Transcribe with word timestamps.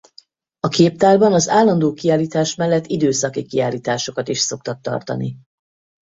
A 0.59 0.67
Képtárban 0.67 1.33
az 1.33 1.49
állandó 1.49 1.93
kiállítás 1.93 2.55
mellett 2.55 2.85
időszaki 2.85 3.45
kiállításokat 3.45 4.27
is 4.27 4.39
szoktak 4.39 4.81
tartani. 4.81 5.37